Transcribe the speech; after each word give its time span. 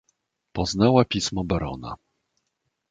"Poznała 0.51 1.05
pismo 1.05 1.43
barona." 1.43 1.95